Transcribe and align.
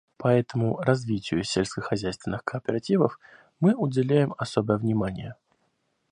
Поэтому 0.17 0.81
развитию 0.81 1.43
сельскохозяйственных 1.43 2.43
кооперативов 2.43 3.19
мы 3.59 3.75
уделяем 3.75 4.33
особое 4.39 4.79
внимание. 4.79 5.35